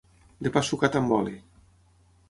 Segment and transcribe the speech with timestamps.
[0.47, 1.37] De pa sucat amb oli.